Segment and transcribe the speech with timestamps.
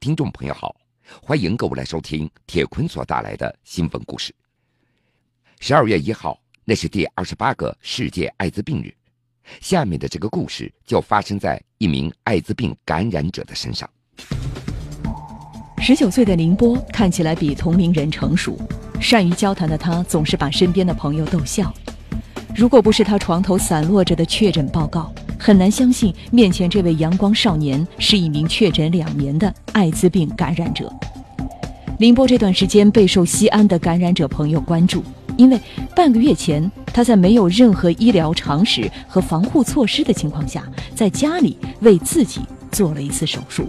[0.00, 0.74] 听众朋友好，
[1.22, 4.34] 欢迎各位来收听铁坤所带来的新闻故事。
[5.60, 8.90] 十二月一号，那是第二十八个世界艾滋病日。
[9.60, 13.88] 下面的这个故事就发生在一名艾滋病感染者的身上。
[15.82, 18.58] 十九岁的宁波看起来比同龄人成熟，
[19.02, 21.70] 善于交谈的他总是把身边的朋友逗笑。
[22.56, 25.12] 如果不是他床头散落着的确诊报告，
[25.42, 30.92] 很难相信面前这位阳光少年是一名确诊两年的艾滋病感染者。
[31.98, 35.02] 林波这段时间备受西安的感染者朋友关注，
[35.38, 35.58] 因为
[35.96, 40.62] 半个月前他在没有任何医疗常识和防护措施的情况下，
[40.94, 43.66] 在家里为自己做了一次手术。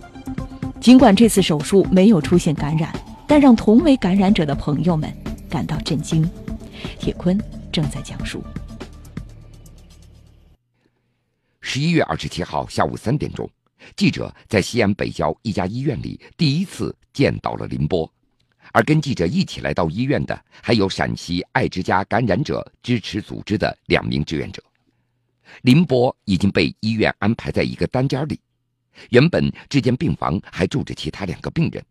[0.82, 2.94] 尽管这次手术没有出现感染，
[3.26, 5.10] 但让同为感染者的朋友们
[5.50, 6.30] 感到震惊。
[7.00, 7.40] 铁坤
[7.72, 8.44] 正在讲述。
[11.74, 13.50] 十一月二十七号下午三点钟，
[13.96, 18.14] 记者在西安北郊一家医院里第一次见到了林波，
[18.74, 24.62] 而跟记者一起来到医院的还有陕西爱之家感染者支持组织的两名志愿者。
[25.62, 28.38] 林波已经被医院安排在一个单间里，
[29.10, 31.82] 原本这间病房还住着其他两个病人。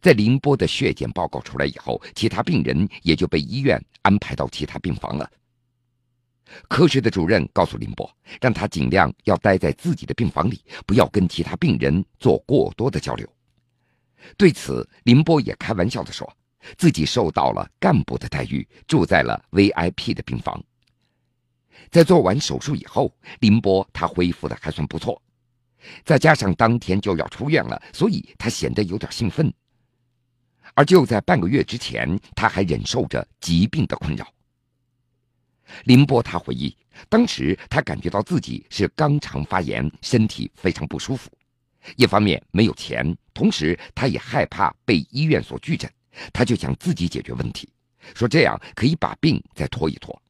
[0.00, 5.30] 在林波的血检报告出来以后，其他病人也就被医院安排到其他病房了。
[6.68, 8.10] 科室的主任告诉林波，
[8.40, 13.28] 让他尽量要待在自己的病房里，不要跟其他病人做过多的交流。
[14.36, 16.30] 对此，林波也开玩笑地说，
[16.76, 20.62] 自己受到了干部的待遇，住在了 VIP 的病房。
[21.90, 25.22] 在做完手术以后，林波他恢复的还算不错，
[26.04, 29.52] 再加上当天就要出院了，所以他显得有点兴奋。
[30.74, 34.26] 而就在半个月之前，他还忍受着疾病的困扰。
[35.84, 36.76] 林波他回忆，
[37.08, 41.30] 当时他感觉到自己是肛肠发炎，身体非常不舒服。
[41.96, 45.90] 一方面没有钱，同时他也害怕被医院所拒诊，
[46.32, 47.68] 他就想自己解决问题，
[48.14, 50.20] 说这样可以把病再拖一拖。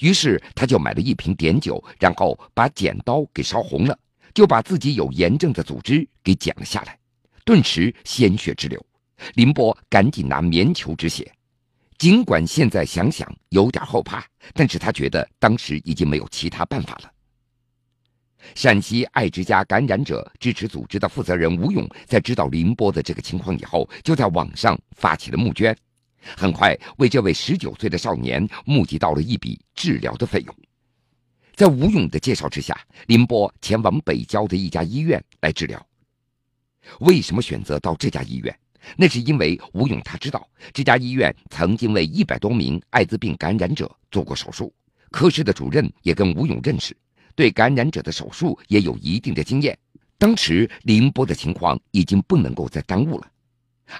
[0.00, 3.98] 于是他就买了一瓶碘酒，然后把剪刀给烧红了，
[4.32, 6.98] 就把自己有炎症的组织给剪了下来，
[7.44, 8.84] 顿时鲜血直流。
[9.34, 11.30] 林波赶紧拿棉球止血。
[12.04, 14.22] 尽管现在想想有点后怕，
[14.52, 17.10] 但是他觉得当时已经没有其他办法了。
[18.54, 25.74] 陕西爱之家感染者支持组织的负责人吴勇在知道林波的这个情况以后，就在网上发起了募捐，
[26.36, 30.54] 很快为这位十九岁的少年募集到了一笔治疗的费用。
[31.54, 35.82] 在吴勇的介绍之下，林波前往北郊的一家医院来治疗。
[37.00, 38.54] 为什么选择到这家医院？
[38.96, 44.72] 那是因为吴勇他知道这家医院曾经为一百多名艾滋病感染者做过手术，
[45.10, 46.96] 科室的主任也跟吴勇认识，
[47.34, 49.78] 对感染者的手术也有一定的经验。
[50.18, 53.30] 当时林波的情况已经不能够再耽误了，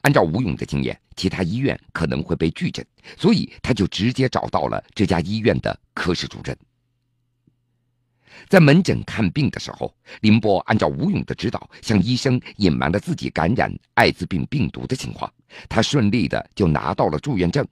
[0.03, 2.87] 按照吴勇的经验，其他医院可能会被拒诊，
[3.19, 6.56] 所以他就直接找到了这家医院的科室主任。
[8.49, 15.33] 在门诊看病的时候，林波按照吴勇的指导，向医生隐瞒了自己感染艾滋病病毒的情况。
[15.69, 17.67] 他顺利的就拿到了住院证，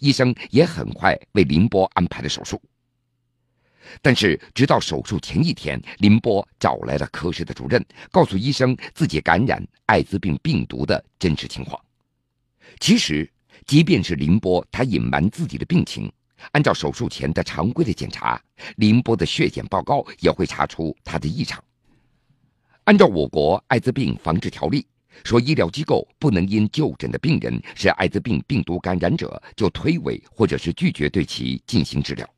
[0.00, 2.60] 医生也很快为林波安排了手术。
[4.02, 11.80] 但是，直到手术前一天，林波找来了科室的主任，告诉医生自己感染艾滋病病毒的真实情况。
[12.80, 13.30] 其实，
[13.66, 16.10] 即便是林波他隐瞒自己的病情。
[16.52, 18.40] 按照手术前的常规的检查，
[18.76, 21.62] 林波的血检报告也会查出他的异常。
[22.84, 24.86] 按照我国艾滋病防治条例，
[25.24, 32.28] 说医疗机构不能因就诊的病人是艾滋病病毒感染者就推诿或者是拒绝对其进行治疗。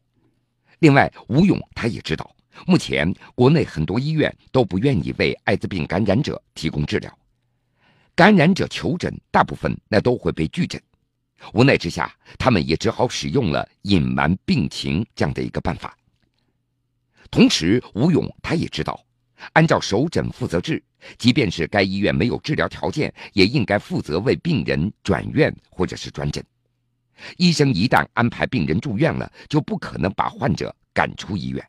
[0.80, 2.34] 另外，吴勇他也知道，
[2.66, 7.18] 目前国内很多医院都不愿意为艾滋病感染者提供治疗，
[8.14, 10.80] 感染者求诊大部分那都会被拒诊。
[11.52, 15.96] 无奈之下，他们也只好使用了隐瞒病情这样的一个办法。
[17.30, 19.04] 同时，吴勇他也知道，
[19.52, 20.82] 按照首诊负责制，
[21.16, 26.44] 即便是该医院没有治疗条件，也应该负责为病人转院或者是转诊。
[27.36, 31.64] 医生一旦安排病人住院了，就不可能把患者赶出医院。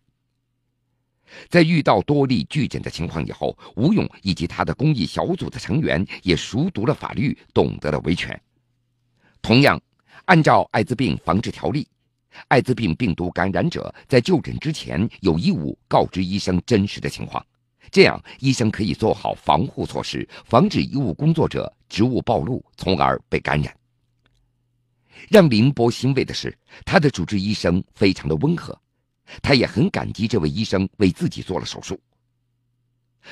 [1.49, 8.39] 在遇到多例拒诊的情况以后，吴勇以及他的公益小组的成员也熟读了法律，懂得了维权。
[9.41, 9.81] 同样，
[10.25, 11.87] 按照艾滋病防治条例，
[12.47, 17.45] 艾滋病病毒感染者在就诊之前有义务告知医生真实的情况，
[17.89, 23.75] 这样医生可以做好防护措施，防止医务工作者职务暴露，从而被感染。
[25.29, 28.79] 让林波欣慰的是，他的主治医生非常的温和，
[29.41, 31.99] 他也很感激这位医生为自己做了手术。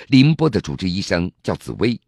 [0.07, 1.99] 林波的主治医生叫紫薇，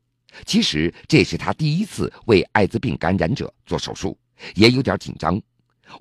[0.46, 4.18] 其实这是他第一次为艾滋病感染者做手术，
[4.56, 5.42] 也有点紧张。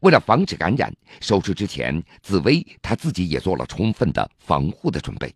[0.02, 5.34] 为了防止感染，手术之前，紫薇她自己也做了充分的防护的准备。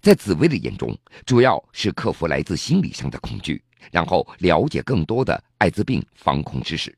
[0.00, 0.96] 在紫薇的眼中，
[1.26, 3.62] 主要是克服来自心理上的恐惧，
[3.92, 6.96] 然后了解更多的艾滋病防控知识。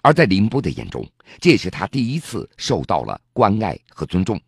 [0.00, 1.06] 而在林波的眼中，
[1.40, 4.40] 这也是他第一次受到了关爱和尊重。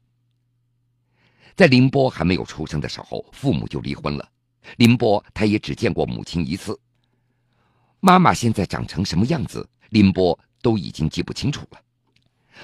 [1.54, 4.28] 在林波还没有出生的时候，父母就离婚了，
[4.76, 6.78] 林波他也只见过母亲一次。
[8.00, 11.80] 妈妈现在长成什么样子，林波都已经记不清楚了。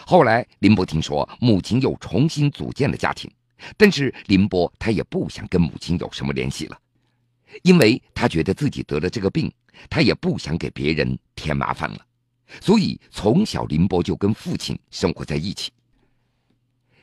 [0.06, 3.31] 后来，林波听说母亲又重新组建了家庭，
[3.76, 6.78] 但是林波他也不想跟母亲有什么联系了，
[7.62, 9.52] 因为他觉得自己得了这个病，
[9.90, 12.06] 他也不想给别人添麻烦了。
[12.60, 15.72] 所以，从小林波就跟父亲生活在一起。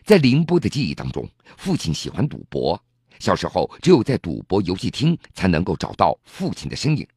[0.03, 2.81] 在林波的记忆当中，父亲喜欢赌博，
[3.19, 7.07] 小时候只有在赌博游戏厅才能够找到父亲的身影。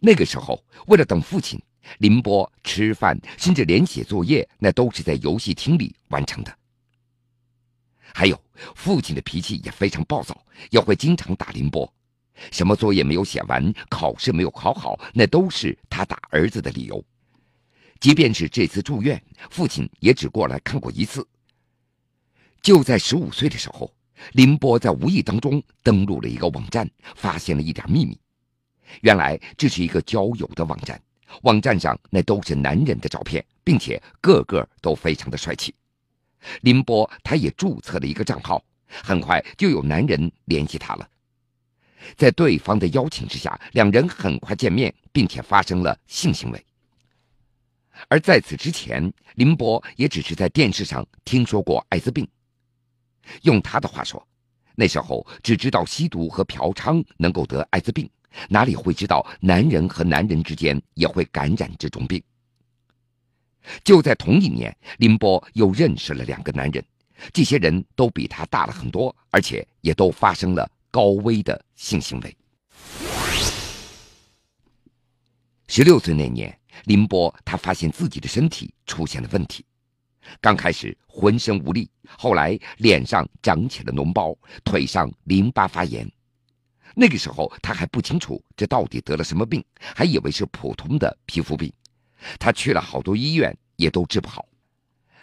[0.00, 1.60] 那个时候，为了等父亲，
[1.98, 6.56] 林波吃饭，甚至连写作业，那都是在游戏厅里完成的。
[8.14, 8.40] 还有，
[8.74, 11.92] 父亲的脾气也非常暴躁，也会经常打林波。
[12.50, 17.04] 什么作业没有写完，考试没有考好，那都是他打儿子的理由。
[18.00, 21.26] 即便是这次住院，父亲也只过来看过一次。
[22.60, 23.92] 就在十五岁的时候，
[24.32, 28.18] 林波在无意当中登录了一个网站，发现了一点秘密。
[29.00, 31.00] 原来这是一个交友的网站，
[31.42, 35.74] 网站上那都是男人的照片，并且个个都非常的帅气。
[36.62, 41.08] 林波他也注册了一个账号，很快就有男人联系他了。
[42.16, 46.66] 在对方的邀请之下，两人很快见面，并且发生了性行为。
[48.08, 52.26] 而在此之前，林波也只是在电视上听说过艾滋病。
[53.42, 54.26] 用他的话说，
[54.74, 58.08] 那时候只知道吸毒和嫖娼能够得艾滋病，
[58.48, 62.22] 哪里会知道男人和男人之间也会感染这种病？
[63.84, 66.84] 就在同一年，林波又认识了两个男人，
[67.32, 72.36] 这些人都比他大了很多，而且也都发生了高危的性行为。
[75.68, 76.56] 十六岁那年。
[76.86, 79.64] 林波他发现自己的身体出现了问题，
[80.40, 86.10] 刚开始浑身无力，后来脸上长起了脓包，腿上淋巴发炎。
[86.94, 89.64] 那个时候他还不清楚这到底得了什么病，
[89.94, 91.72] 还以为是普通的皮肤病。
[92.38, 94.46] 他去了好多医院，也都治不好。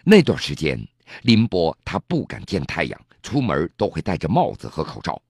[0.03, 0.79] 那段时间，
[1.23, 5.21] 林波他不敢见太阳，出门都会戴着帽子和口罩。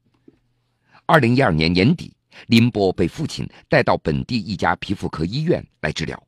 [1.06, 2.14] 二零一二年年底。
[2.48, 6.24] 林波被父亲带到本地一家皮肤科医院来治疗，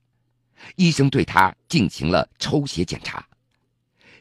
[0.75, 3.25] 医生对他进行了抽血检查，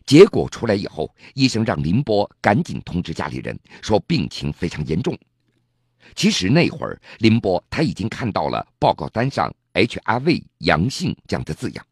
[0.06, 5.17] 结果出来以后，医生让林波赶紧通知家里人，说病情非常严重。
[6.14, 11.87] 其实那会儿，林波他已经看到了报告单上 HIV 阳性这样的字样，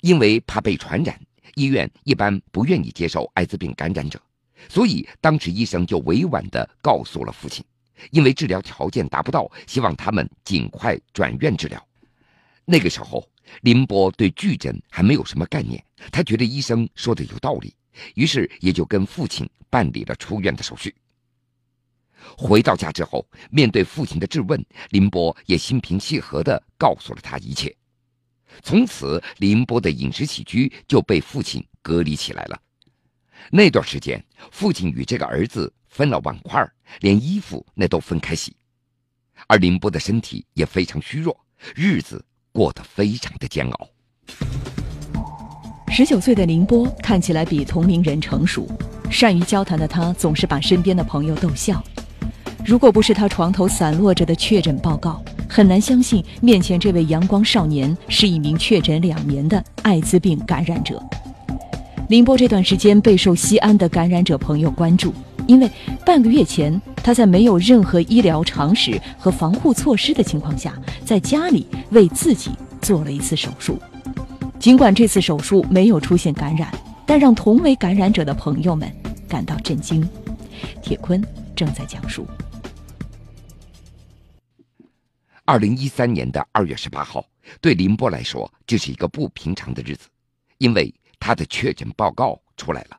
[0.00, 1.18] 因为怕被传染，
[1.54, 4.20] 医院一般不愿意接受艾滋病感染者，
[4.68, 7.64] 所以当时医生就委婉地告诉了父亲。
[8.10, 11.82] 因为治疗条件达不到，希望他们尽快转院治疗。
[12.64, 13.28] 那个时候，
[13.62, 17.74] 林波对拒诊还没有什么概念，他觉得医生说的有道理，
[18.14, 20.94] 于是也就跟父亲办理了出院的手续。
[22.36, 27.74] 回到家之后，面对父亲的质问，林波也心平气和地告诉了他一切。
[28.62, 32.60] 从此，林波的饮食起居就被父亲隔离起来了。
[33.50, 35.72] 那段时间，父亲与这个儿子。
[35.86, 36.68] 分了碗筷，
[37.02, 38.56] 连衣服那都分开洗，
[39.46, 43.88] 而林波的身体也非常虚弱，日子过得非常的煎熬。
[45.88, 48.66] 十九岁的林波看起来比同龄人成熟，
[49.10, 51.82] 善于交谈的他总是把身边的朋友逗笑。
[52.64, 61.02] 如果不是他床头散落着的确诊报告，很难相信面前这位阳光少年是一名确诊两年的艾滋病感染者。
[62.08, 65.12] 林波这段时间备受西安的感染者朋友关注。
[65.46, 65.70] 因为
[66.04, 70.74] 半个月前，他在没有任何医疗常识和防护措施的情况下，
[71.04, 73.78] 在家里为自己做了一次手术。
[74.58, 76.72] 尽管这次手术没有出现感染，
[77.04, 78.90] 但让同为感染者的朋友们
[79.28, 80.08] 感到震惊。
[80.80, 81.22] 铁坤
[81.54, 82.26] 正在讲述。
[85.44, 87.22] 二零一三年的二月十八号，
[87.60, 90.08] 对林波来说，这是一个不平常的日子，
[90.56, 92.96] 因为他的确诊报告出来了。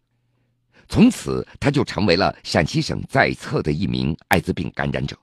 [0.87, 5.17] 从此，他就成为了陕西省在册的一名艾滋病感染者。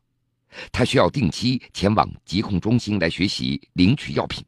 [0.70, 4.44] 他需要定期前往疾控中心来学习领取药品。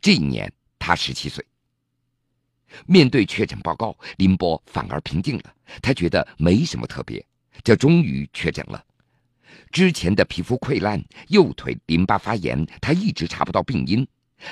[0.00, 1.44] 这一年，他十七岁。
[2.84, 5.54] 面对确诊报告，林波反而平静了。
[5.80, 7.24] 他觉得没什么特别，
[7.64, 8.84] 这终于确诊了。
[9.72, 14.06] 之前的皮肤溃烂、右腿淋巴发炎，他一直查不到病因，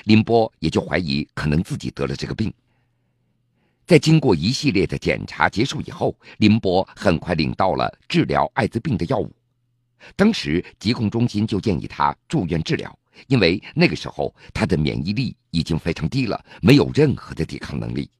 [0.04, 2.52] 林波也就怀疑可能自己得了这个病。
[3.86, 9.30] 在经过一系列的检查结束以后，林波很快领到了治疗艾滋病的药物。
[10.16, 18.10] 当时疾控中心就建议他住院治疗，因为那个时候他的免疫力已经非常低了，没有任何的抵抗能力。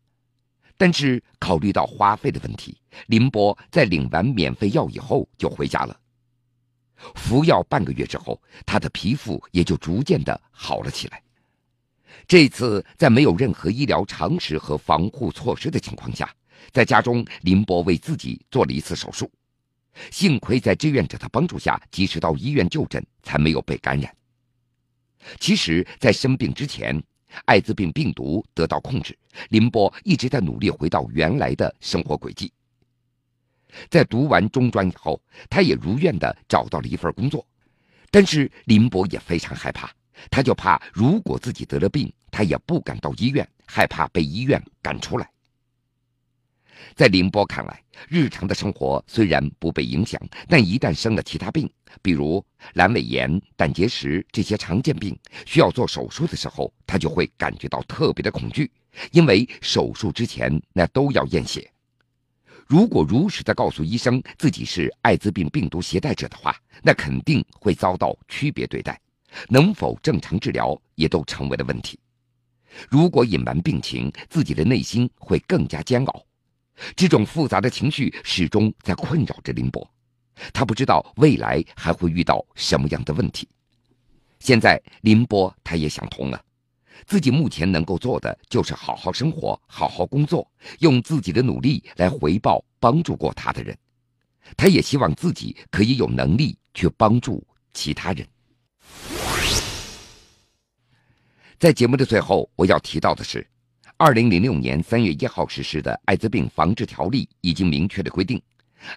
[0.76, 5.98] 但是考虑到花费的问题，林波在领完免费药以后就回家了。
[7.14, 11.22] 服药半个月之后，他的皮肤也就逐渐的好了起来。
[12.26, 16.32] 这次在没有任何医疗常识和防护措施的情况下，
[16.72, 19.30] 在家中，林波为自己做了一次手术。
[20.10, 24.12] 幸亏在志愿者的帮助下，及时到医院就诊，才没有被感染。
[25.38, 27.00] 其实，在生病之前，
[27.44, 29.16] 艾滋病病毒得到控制，
[29.50, 32.52] 林波一直在努力回到原来的生活轨迹。
[33.88, 37.46] 在读完中专以后，他也如愿的找到了一份工作，
[38.10, 39.90] 但是林波也非常害怕，
[40.30, 45.30] 他就怕如果自己得了病，他也不敢到医院，害怕被医院赶出来。
[46.94, 51.70] 在林波看来，日常的生活虽然不被影响，但一旦生了其他病，
[52.02, 52.44] 比如
[52.74, 58.70] 阑尾炎、胆结石这些常见病，需要做手术的时候，他就会感觉到特别的恐惧，
[59.12, 61.70] 因为手术之前那都要验血。
[62.66, 69.00] 如果如实的告诉医生自己是艾滋病病毒携带者的话，那肯定会遭到区别对待，
[69.48, 71.98] 能否正常治疗也都成为了问题。
[72.90, 76.26] 如果隐瞒病情，自己的内心会更加煎熬。
[76.96, 79.88] 这种复杂的情绪始终在困扰着林波，
[80.52, 83.48] 他不知道未来还会遇到什么样的问题。
[84.40, 86.44] 现在林波他也想通了，
[87.06, 90.50] 自己目前能够做的就是好好生活，好好工作，
[90.80, 93.78] 用自己的努力来回报帮助过他的人。
[94.56, 98.26] 他也希望自己可以有能力去帮助其他人。
[101.58, 103.46] 在节目的最后，我要提到的是。
[103.96, 108.42] 二零零六年三月一号实施的《艾滋病防治条例》已经明确的规定，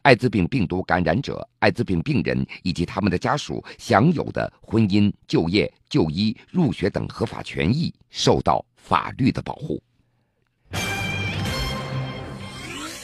[0.02, 9.80] 艾滋病病毒感染者、艾滋病病人以及他们的家属享有的婚姻、就业、就医、入学等合法权益受到法律的保护。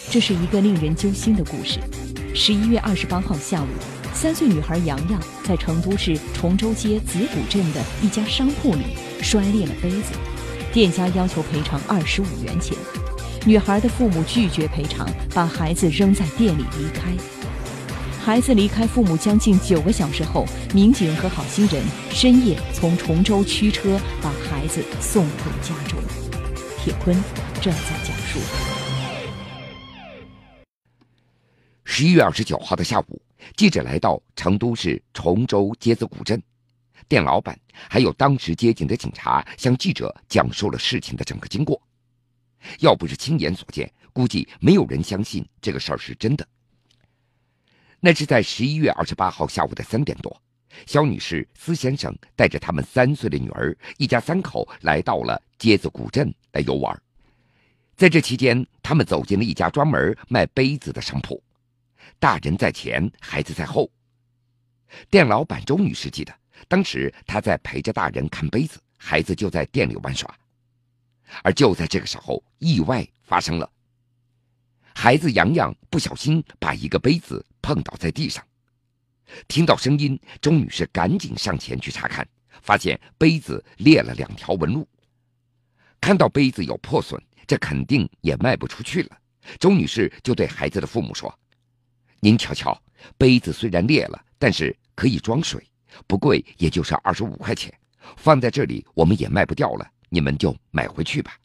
[0.10, 1.80] 这是一个令人揪心的故事。
[2.34, 3.68] 十一月二十八号下午，
[4.16, 8.84] 三岁女孩洋洋在成都市崇州街子古镇的一家商铺里
[9.24, 10.14] 摔裂了杯子。
[10.74, 12.78] 店家要求赔偿二十五元钱，
[13.46, 17.12] 女孩的父母拒绝赔偿，把孩子扔在店里离开。
[18.20, 26.00] 孩子离开父母将近九个小时后，民警和好心人深夜从崇州驱车把孩子送回家中。
[26.80, 27.16] 铁坤
[27.62, 28.40] 正在讲述。
[31.84, 33.22] 十一月二十九号的下午，
[33.56, 36.42] 记者来到成都市崇州街子古镇。
[37.08, 37.60] 店老板
[37.90, 41.82] 还有当时接警的警察向记者讲述了事情的整个经过。
[42.80, 46.48] 要不是亲眼所见，估计没有人相信这个事儿是真的。
[48.00, 50.42] 那是在十一月二十八号下午的三点多，
[50.86, 57.02] 肖女士、司先生带着他们三岁的女儿，一家三口来到了街子古镇来游玩。
[57.96, 61.44] 在这期间，他们走进了一家专门卖杯子的商铺，
[62.20, 63.90] 大人在前，孩子在后。
[65.10, 66.43] 店老板周女士记得。
[66.68, 70.34] 当时他在陪着大人看杯子，孩子就在店里玩耍。
[71.42, 73.70] 而就在这个时候，意外发生了。
[74.94, 78.46] 孩子洋洋不小心把一个杯子碰倒在地上，
[79.48, 82.28] 听到声音，周女士赶紧上前去查看，
[82.62, 84.88] 发现杯子裂了两条纹路。
[86.00, 89.18] 看到杯子有破损，这肯定也卖不出去了。
[89.58, 91.34] 周女士就对孩子的父母说
[92.22, 92.80] ：“您瞧瞧，
[93.18, 95.66] 杯子虽然裂了，但是可以装水。”
[96.08, 97.74] 不贵，也就是二十五块钱，
[98.18, 101.38] 放在这里我们也卖不掉了，你们就买回去吧。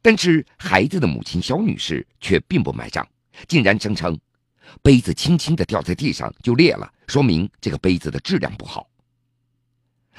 [0.00, 3.06] 但是孩子的母亲肖女士却并不买账，
[3.46, 4.18] 竟然声称
[4.82, 8.88] 杯子轻轻的掉在地上就裂了，说明这个杯子的质量不好。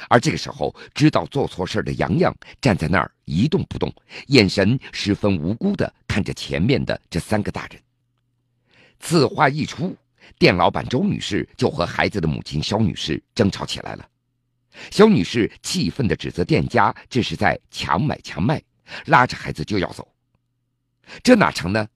[0.07, 3.93] 而这个时候，知道做错事的洋洋站在那儿一动不动，
[4.27, 7.81] 眼神十分无辜的看着前面的这三个大人。
[8.99, 9.95] 此话一出。
[10.37, 14.07] 店老板周女士就和孩子的母亲肖女士争吵起来了。
[14.91, 18.61] 肖女士气愤地指责店家这是在强买强卖，
[19.07, 20.07] 拉着孩子就要走。
[21.23, 21.87] 这哪成呢？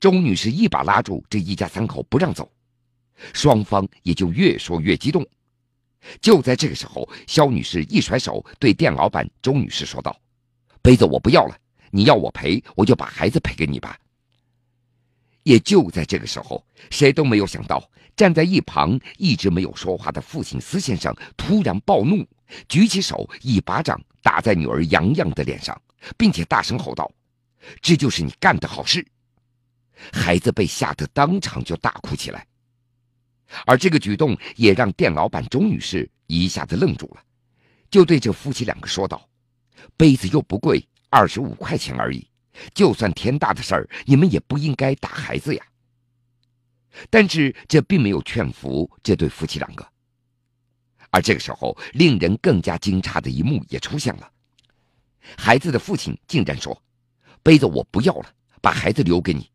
[0.00, 2.50] 周女士一把拉住这一家三口不让走，
[3.32, 5.26] 双方也就越说越激动。
[6.20, 10.18] 就在这个时候，肖女士一甩手对店老板周女士说道
[10.82, 11.56] ：“杯子我不要了，
[11.90, 13.98] 你要我赔，我就把孩子赔给你吧。”
[15.44, 22.26] 也就在这个时候，谁都没有想到，站在一旁一直没有说话的父亲司先生突然暴怒，
[22.68, 25.80] 举起手一巴掌打在女儿洋洋的脸上，
[26.16, 27.10] 并且大声吼道
[27.80, 29.06] ：“这就是你干的好事！”
[30.12, 32.46] 孩子被吓得当场就大哭起来，
[33.66, 37.22] 而这个举动也让店老板钟女士一下子愣住了，
[37.90, 39.28] 就对这夫妻两个说道
[39.96, 42.26] ：“杯子又不贵，二十五块钱而已。”
[42.74, 45.64] 就算天大的事儿，你们也不应该打孩子呀。
[47.10, 49.86] 但是这并没有劝服这对夫妻两个。
[51.10, 54.30] 而这个时候，令人更加惊诧的一幕也出现了：
[55.36, 56.80] 孩子的父亲竟然说
[57.42, 59.50] ：“杯子我不要了，把孩子留给你。”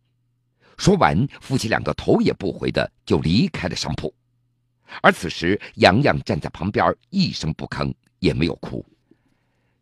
[0.77, 4.13] 说完，夫妻两个头也不回的就离开了商铺。
[5.01, 8.85] 而此时，洋洋站在旁边，一声不吭，也没有哭。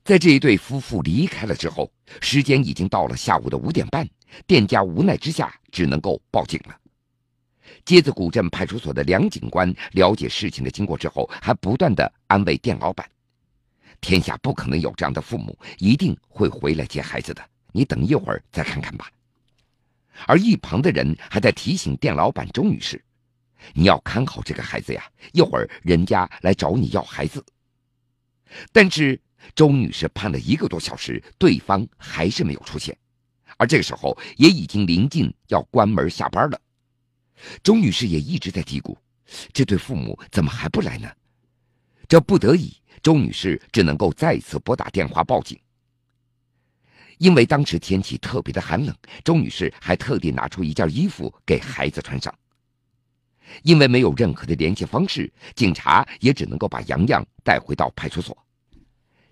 [0.08, 4.08] 在这一对夫妇离开了之后，时间已经到了下午的五点半，
[4.46, 6.74] 店家无奈之下只能够报警了。
[7.84, 13.06] 街子古镇派出所的梁警官了解事情的经过之后，还不断的安慰店老板
[14.00, 19.12] ：“天下不可能有这样的父母，一定会回来接孩子的，你等一会儿再看看吧。”
[20.26, 23.04] 而一旁的人还在提醒店老板周女士
[23.76, 27.46] ：“你要看好这个孩子呀，一会儿人家来找你要孩子。”
[28.72, 29.20] 但是。
[29.56, 32.98] 周女士盼了一个多小时，对方还是没有出现，
[33.58, 36.62] 而这个时候也已经临近要关门下班了。
[37.64, 38.96] 周女士也一直在嘀咕：
[39.54, 41.10] 这对父母怎么还不来呢？
[42.08, 45.60] 这不得已，周女士只能够再次拨打电话报警。
[47.18, 52.34] 因为当时天气特别的寒冷，周女士还特地拿出一件衣服给孩子穿上。
[53.64, 58.38] 因为没有任何的联系方式，警察也只能够把洋洋带回到派出所。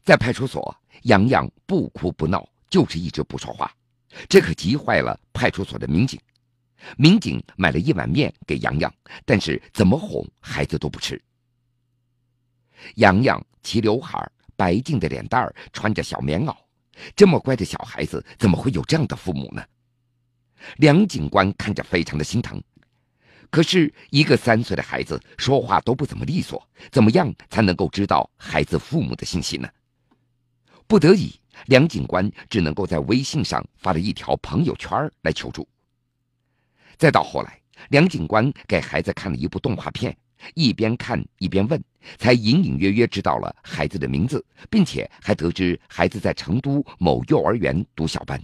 [0.05, 3.75] 在派出所，洋洋不哭不闹，就是一直不说话，
[4.29, 6.19] 这可急坏了派出所的民警。
[6.95, 8.93] 民警买了一碗面给洋洋，
[9.25, 11.19] 但是怎么哄孩子都不吃。
[12.95, 16.55] 洋洋齐刘海，白净的脸蛋儿，穿着小棉袄，
[17.15, 19.65] 这么乖的小孩子，怎么会有这样的父母呢？
[20.77, 22.61] 梁警官看着非常的心疼，
[23.49, 29.67] 可是一个三岁的孩子说话都不怎么利索，怎么样才能够知道孩子父母的信息呢？
[30.87, 31.33] 不得已，
[31.65, 35.67] 梁警官只能够在微信上发了一条朋友圈来求助。
[36.97, 40.15] 再到后来，梁警官给孩子看了一部动画片，
[40.53, 41.83] 一边看一边问，
[42.17, 48.41] 才隐隐约约知道了孩子的名字，并且还得知孩子在成都某幼儿园读小班。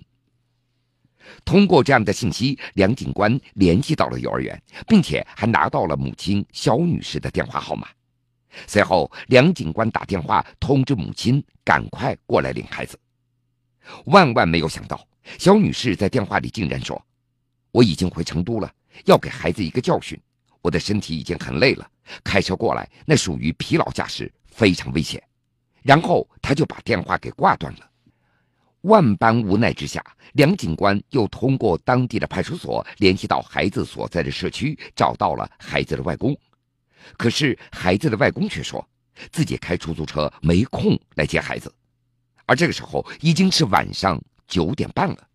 [1.46, 7.88] 通过这样的信息，梁警官联系到了幼儿园，并且还拿到了母亲肖女士的电话号码。
[8.68, 13.00] 随后，梁警官打电话通知母亲赶快过来领孩子。
[14.06, 15.06] 万万没有想到，
[15.40, 17.02] 肖女士在电话里竟然说
[17.72, 18.72] ：“我已经回成都了，
[19.06, 20.20] 要给孩子一个教训。
[20.62, 21.90] 我的身体已经很累了，
[22.24, 25.22] 开车过来那属于疲劳驾驶，非常危险。”
[25.82, 27.90] 然后她就把电话给挂断了。
[28.82, 36.38] 万般无奈之下，梁警官又通过当地的派出所联系到孩子所在的社区，找到了孩子的外公。
[37.18, 38.88] 可是孩子的外公却说，
[39.32, 41.74] 自己开出租车没空来接孩子，
[42.46, 45.28] 而这个时候已经是晚上九点半了。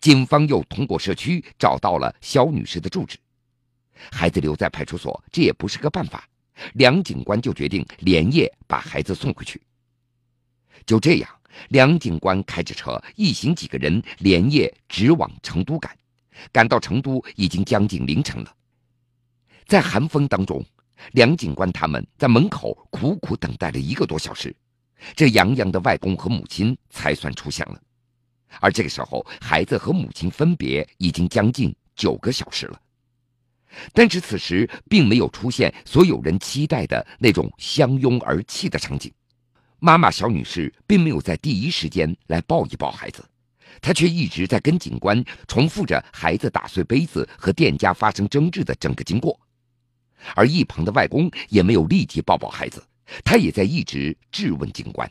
[0.00, 3.18] 警方又通过社区找到了肖女士的住址，
[4.12, 6.28] 孩子留在派出所这也不是个办法，
[6.74, 9.60] 梁警官就决定连夜把孩子送回去。
[10.86, 11.28] 就这样，
[11.68, 15.96] 梁警官开着车，一行几个人连夜直往成都赶，
[16.52, 18.54] 赶到成都已经将近凌晨了。
[19.66, 20.64] 在寒风当中，
[21.12, 24.54] 梁警官他们在门口苦苦等待了一个多小时，
[25.16, 27.80] 这杨洋的外公和母亲才算出现了。
[28.60, 32.80] 而这个时候，孩子和母亲分别已经将近九个小时了。
[33.94, 39.10] 但是此时并没有出现所有人期待的那种相拥而泣的场景。
[39.78, 43.24] 妈妈小女士并没有在第一时间来抱一抱孩子，
[43.80, 49.40] 她却一直在跟警官重复着孩子打碎杯子和店家发生争执的整个经过。
[50.34, 52.82] 而一旁的外公也没有立即抱抱孩子，
[53.24, 55.10] 他也在一直质问警官。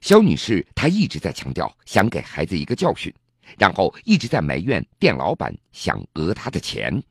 [0.00, 3.12] 肖女士她一直在强调想给孩子一个教训，
[3.58, 7.02] 然后一直在埋怨店老板想讹她的钱。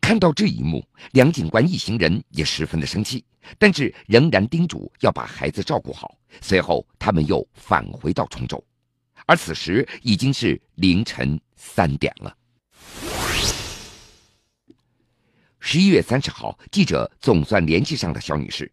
[0.00, 3.24] 看到这一幕，梁警官一行人也十分的生气，
[3.58, 6.18] 但是仍然叮嘱要把孩子照顾好。
[6.40, 8.62] 随后，他们又返回到崇州，
[9.24, 12.36] 而此时已经是凌晨三点了。
[15.70, 18.72] 十一月三十号，记者总算联系上了肖女士。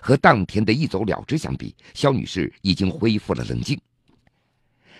[0.00, 3.78] 和当天的一走了之相比，肖女士已经恢复了冷静。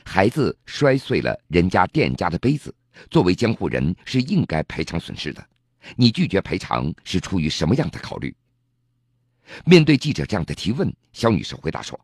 [0.05, 2.75] 孩子摔碎了人家店家的杯子，
[3.11, 5.42] 作为监护人是应该赔偿损失的。
[5.97, 8.37] 你拒绝赔偿是出于什么样的考虑？
[9.64, 11.99] 面对记者这样的提问，肖女士回答说：“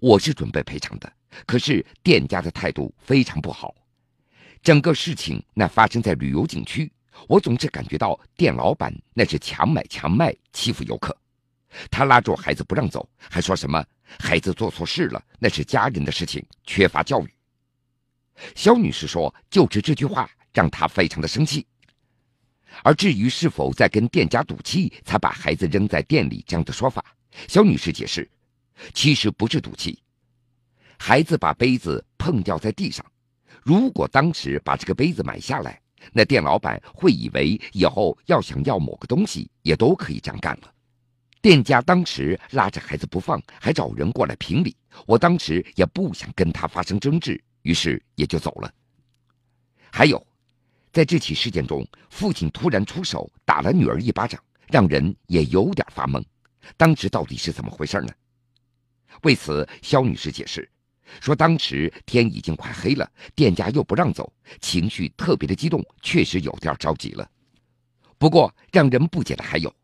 [0.00, 1.12] 我是准备赔偿的，
[1.44, 3.74] 可是店家的态度非常不好。
[4.62, 6.90] 整个事情那发生在旅游景区，
[7.28, 11.16] 我总是感觉到店老板那是强买强卖，欺负游客。
[11.90, 13.84] 他拉住孩子不让走，还说什么
[14.18, 17.34] 孩子做错事了，那是家人的事情，缺乏教育。”
[18.54, 21.66] 肖女士说：“就是这句话让她非常的生气。”
[22.82, 27.04] 而至于是否在跟店家赌气才把孩子扔在店里这样的说法，
[27.46, 28.28] 肖女士解释，
[28.92, 30.02] 其实不是赌气。
[30.98, 33.04] 孩子把杯子碰掉在地上，
[33.62, 35.80] 如果当时把这个杯子买下来，
[36.12, 40.72] 那店老板会以为以后要想要某个东西也都可以这样干了。
[41.40, 48.72] 店家当时拉着孩子不放，还找人过来评理，我当时也不想跟他发生争执，于是也就走了。
[49.90, 50.24] 还有。
[50.92, 56.22] 在这起事件中，父亲突然出手打了女儿一巴掌，让人也有点发懵。
[56.76, 58.10] 当时到底是怎么回事呢？
[59.24, 60.70] 为此，肖女士解释
[61.20, 67.28] 说，当时天已经快黑了，店家又不让走，情绪特别的激动，确实有点着急了。
[68.18, 69.74] 不过，让人不解的还有，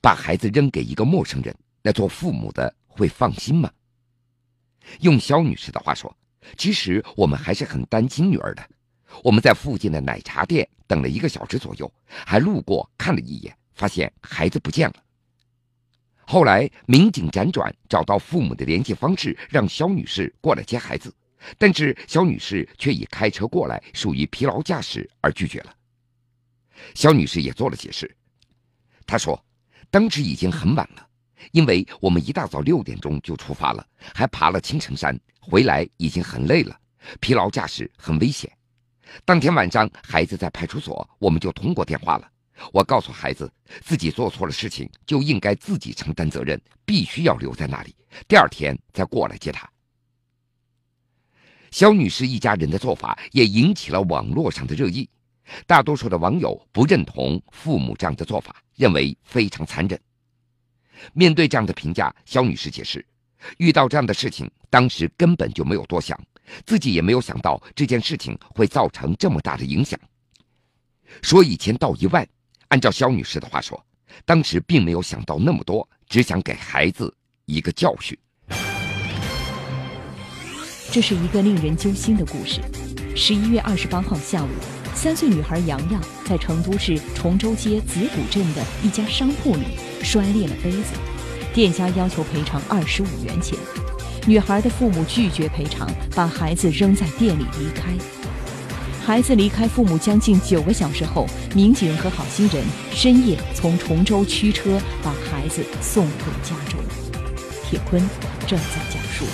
[0.00, 3.70] 把孩子扔给一个陌生人，那做父母的会放心吗？
[5.00, 6.16] 用肖女士的话说，
[6.56, 8.66] 其实我们还是很担心女儿的。
[9.22, 14.94] 我们在附近的奶茶店等了一个小时左右，还路过看了一眼，发现孩子不见了。
[16.30, 21.12] 后来民警辗转找到父母的联系方式，让肖女士过来接孩子，
[21.58, 25.74] 但是肖女士却以开车过来属于疲劳驾驶而拒绝了。
[26.94, 28.08] 肖女士也做了解释，
[29.04, 29.44] 她说，
[29.90, 31.04] 当时已经很晚了，
[31.50, 36.78] 因为我们一大早六点钟就出发了，还爬了青城山，回来已经很累了，
[37.18, 38.48] 疲劳驾驶很危险。
[39.24, 42.30] 当天晚上，孩子在派出所，我们就通过电话了。
[42.72, 43.50] 我告诉孩子，
[43.82, 47.94] 自己做错了事情就应该自己承担责任，必须要留在那里，
[48.28, 49.68] 第二天再过来接他。
[51.70, 55.08] 肖女士一家人的做法也引起了网络上的热议，
[55.66, 60.00] 大多数的网友不认同父母这样的做法，认为非常残忍。
[61.12, 63.06] 面对这样的评价，肖女士解释，
[63.58, 66.20] 遇到这样的事情，当时根本就没有多想。
[66.66, 69.98] 自己也没有想到这件事情会造成这么大的影响。
[71.22, 72.28] 说一千道一万，
[72.70, 73.84] 按照肖女士的话说，
[74.24, 77.12] 当时并没有想到那么多，只想给孩子
[77.46, 78.16] 一个教训。
[80.92, 82.60] 这是一个令人揪心的故事。
[83.16, 84.48] 十一月二十八号下午，
[84.94, 90.94] 三岁女孩洋洋在成都市崇州街子古镇的一家商铺里摔裂了杯子，
[91.52, 93.58] 店家要求赔偿二十五元钱。
[94.28, 97.92] 女孩的父母拒绝赔偿，把孩子扔在店里离开。
[99.10, 106.78] 孩子离开父母将近九个小时后，民警和好心人深夜从崇州驱车把孩子送回家中。
[107.64, 108.00] 铁坤
[108.46, 109.24] 正在讲述。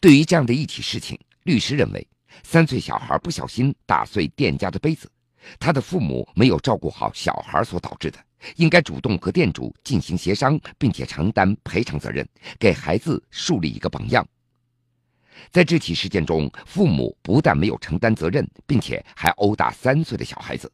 [0.00, 2.04] 对于这样的一起事情，律师认为，
[2.42, 5.08] 三岁小孩不小心打碎店家的杯子，
[5.60, 8.18] 他的父母没有照顾好小孩所导致的。
[8.56, 14.26] 应该主动和店主进行协商，并且承担赔偿责任，给孩子树立一个榜样。
[15.50, 20.70] 在这起事件中，父母不但没有承担责任，并且还殴打三岁的小孩子。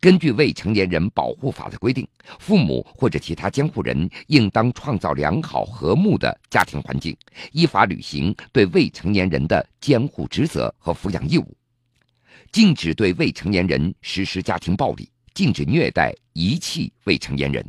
[0.00, 2.06] 根据《未成年人保护法》的规定，
[2.38, 7.16] 父母或者其他监护人应当创造良好和睦的家庭环境，
[7.52, 11.56] 依法履行对未成年人的监护职责和抚养义务，
[12.52, 15.08] 禁止对未成年人实施家庭暴力。
[15.34, 17.66] 禁止虐待、遗弃未成年人，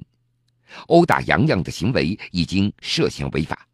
[0.88, 3.66] 殴打洋洋的行为已经涉嫌违法。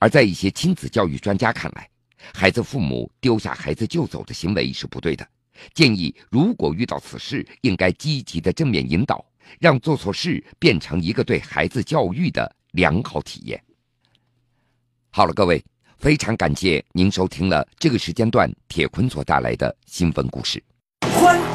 [0.00, 1.88] 而在一些亲子教育专家看来，
[2.34, 5.24] 孩子父母丢下孩子就走的行为是不对的。
[5.74, 9.22] 建议如果遇到此事，应该积极的正面引导，
[9.58, 13.62] 让做错事变成一个对孩子教育的良好体验。
[15.10, 15.62] 好了，各位，
[15.98, 20.62] 非常感谢您收听了这个时间段铁坤所带来的新闻故事。
[21.02, 21.49] 欢。